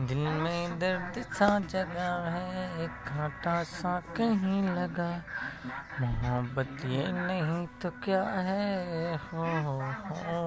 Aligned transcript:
दिल 0.00 0.18
में 0.18 0.78
दर्द 0.78 1.16
सा 1.32 1.46
जगा 1.58 2.12
है 2.26 2.84
एक 2.84 2.90
कांटा 3.08 3.62
सा 3.70 3.92
कहीं 4.16 4.62
लगा 4.68 5.10
मोहब्बत 6.00 6.84
ये 6.86 7.04
नहीं 7.12 7.66
तो 7.82 7.90
क्या 8.04 8.22
है 8.48 9.16
हो, 9.24 9.44
हो, 9.66 9.76
हो। 10.08 10.41